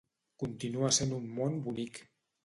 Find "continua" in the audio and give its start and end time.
0.43-0.89